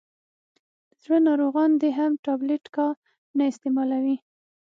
[0.91, 2.87] دزړه ناروغان دي هم ټابلیټ کا
[3.37, 4.17] نه استعمالوي.